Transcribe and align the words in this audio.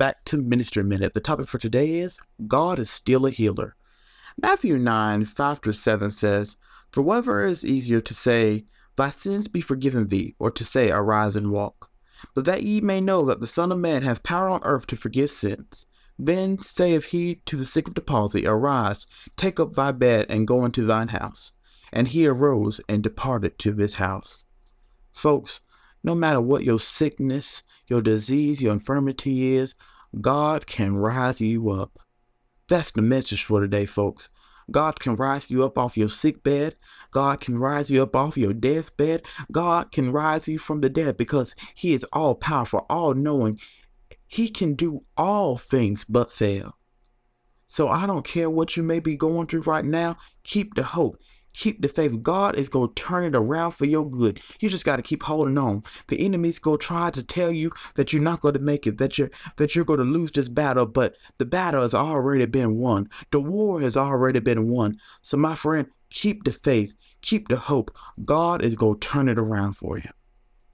back 0.00 0.24
to 0.24 0.38
Ministry 0.38 0.82
Minute. 0.82 1.12
The 1.12 1.20
topic 1.20 1.46
for 1.46 1.58
today 1.58 1.98
is 1.98 2.18
God 2.46 2.78
is 2.78 2.88
still 2.88 3.26
a 3.26 3.30
healer. 3.30 3.76
Matthew 4.40 4.78
9 4.78 5.26
5 5.26 5.58
through 5.58 5.74
7 5.74 6.10
says, 6.10 6.56
For 6.90 7.02
whether 7.02 7.44
is 7.44 7.66
easier 7.66 8.00
to 8.00 8.14
say, 8.14 8.64
Thy 8.96 9.10
sins 9.10 9.46
be 9.46 9.60
forgiven 9.60 10.06
thee, 10.06 10.36
or 10.38 10.50
to 10.52 10.64
say, 10.64 10.90
Arise 10.90 11.36
and 11.36 11.52
walk. 11.52 11.90
But 12.34 12.46
that 12.46 12.62
ye 12.62 12.80
may 12.80 13.02
know 13.02 13.26
that 13.26 13.40
the 13.40 13.46
Son 13.46 13.70
of 13.70 13.78
Man 13.78 14.02
hath 14.02 14.22
power 14.22 14.48
on 14.48 14.64
earth 14.64 14.86
to 14.86 14.96
forgive 14.96 15.28
sins. 15.28 15.84
Then 16.18 16.58
saith 16.58 17.06
he 17.06 17.42
to 17.44 17.56
the 17.56 17.66
sick 17.66 17.86
of 17.86 17.94
the 17.94 18.00
palsy, 18.00 18.46
Arise, 18.46 19.06
take 19.36 19.60
up 19.60 19.74
thy 19.74 19.92
bed, 19.92 20.24
and 20.30 20.48
go 20.48 20.64
into 20.64 20.86
thine 20.86 21.08
house. 21.08 21.52
And 21.92 22.08
he 22.08 22.26
arose 22.26 22.80
and 22.88 23.02
departed 23.02 23.58
to 23.58 23.74
his 23.74 23.94
house. 23.94 24.46
Folks, 25.12 25.60
no 26.02 26.14
matter 26.14 26.40
what 26.40 26.64
your 26.64 26.78
sickness, 26.78 27.62
your 27.88 28.02
disease, 28.02 28.62
your 28.62 28.72
infirmity 28.72 29.54
is, 29.54 29.74
God 30.20 30.66
can 30.66 30.96
rise 30.96 31.40
you 31.40 31.70
up. 31.70 31.98
That's 32.68 32.90
the 32.90 33.02
message 33.02 33.44
for 33.44 33.60
today, 33.60 33.86
folks. 33.86 34.28
God 34.70 35.00
can 35.00 35.16
rise 35.16 35.50
you 35.50 35.64
up 35.64 35.76
off 35.76 35.96
your 35.96 36.08
sick 36.08 36.42
bed. 36.42 36.76
God 37.10 37.40
can 37.40 37.58
rise 37.58 37.90
you 37.90 38.02
up 38.02 38.14
off 38.14 38.36
your 38.36 38.52
deathbed. 38.52 39.22
God 39.50 39.90
can 39.90 40.12
rise 40.12 40.46
you 40.46 40.58
from 40.58 40.80
the 40.80 40.88
dead 40.88 41.16
because 41.16 41.54
He 41.74 41.92
is 41.92 42.04
all 42.12 42.34
powerful, 42.34 42.86
all 42.88 43.14
knowing. 43.14 43.58
He 44.28 44.48
can 44.48 44.74
do 44.74 45.04
all 45.16 45.56
things 45.56 46.04
but 46.08 46.30
fail. 46.30 46.76
So 47.66 47.88
I 47.88 48.06
don't 48.06 48.24
care 48.24 48.50
what 48.50 48.76
you 48.76 48.82
may 48.82 49.00
be 49.00 49.16
going 49.16 49.46
through 49.46 49.62
right 49.62 49.84
now, 49.84 50.16
keep 50.44 50.74
the 50.74 50.82
hope. 50.82 51.16
Keep 51.52 51.82
the 51.82 51.88
faith. 51.88 52.22
God 52.22 52.56
is 52.56 52.68
going 52.68 52.88
to 52.88 53.02
turn 53.02 53.24
it 53.24 53.34
around 53.34 53.72
for 53.72 53.84
your 53.84 54.08
good. 54.08 54.40
You 54.60 54.68
just 54.68 54.84
got 54.84 54.96
to 54.96 55.02
keep 55.02 55.22
holding 55.22 55.58
on. 55.58 55.82
The 56.08 56.24
enemy's 56.24 56.58
going 56.58 56.78
to 56.78 56.86
try 56.86 57.10
to 57.10 57.22
tell 57.22 57.50
you 57.50 57.70
that 57.96 58.12
you're 58.12 58.22
not 58.22 58.40
going 58.40 58.54
to 58.54 58.60
make 58.60 58.86
it, 58.86 58.98
that 58.98 59.18
you're 59.18 59.30
that 59.56 59.74
you're 59.74 59.84
going 59.84 59.98
to 59.98 60.04
lose 60.04 60.32
this 60.32 60.48
battle, 60.48 60.86
but 60.86 61.16
the 61.38 61.44
battle 61.44 61.82
has 61.82 61.94
already 61.94 62.46
been 62.46 62.76
won. 62.76 63.08
The 63.30 63.40
war 63.40 63.80
has 63.80 63.96
already 63.96 64.40
been 64.40 64.68
won. 64.68 64.98
So 65.22 65.36
my 65.36 65.54
friend, 65.54 65.88
keep 66.10 66.44
the 66.44 66.52
faith. 66.52 66.94
Keep 67.22 67.48
the 67.48 67.56
hope. 67.56 67.94
God 68.24 68.64
is 68.64 68.74
going 68.74 68.98
to 68.98 69.06
turn 69.06 69.28
it 69.28 69.38
around 69.38 69.74
for 69.74 69.98
you. 69.98 70.08